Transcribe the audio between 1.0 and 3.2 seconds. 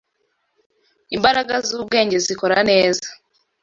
imbaraga z’ubwenge zikora neza